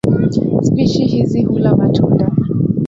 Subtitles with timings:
[0.61, 2.31] Spishi hizi hula matunda.